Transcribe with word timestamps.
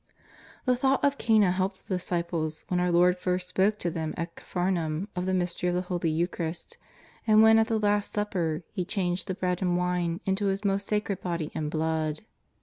/ 0.33 0.65
The 0.65 0.75
thought 0.75 1.03
of 1.05 1.19
Cana 1.19 1.51
helped 1.51 1.85
the 1.87 1.93
disciples 1.95 2.65
when 2.69 2.79
our 2.79 2.89
Lord 2.89 3.19
first 3.19 3.47
spoke 3.49 3.77
to 3.77 3.91
them 3.91 4.15
at 4.17 4.33
Capharnaum 4.35 5.09
of 5.15 5.27
the 5.27 5.33
Mystery 5.35 5.69
of 5.69 5.75
the 5.75 5.83
Holy 5.83 6.09
Eucharist, 6.09 6.79
and 7.27 7.43
when 7.43 7.59
at 7.59 7.67
the 7.67 7.77
Last 7.77 8.11
Supper 8.11 8.63
He 8.73 8.83
changed 8.83 9.27
the 9.27 9.35
bread 9.35 9.61
and 9.61 9.77
wine 9.77 10.19
into 10.25 10.47
His 10.47 10.65
most 10.65 10.87
sacred 10.87 11.21
Body 11.21 11.51
and 11.53 11.69
Blood. 11.69 12.21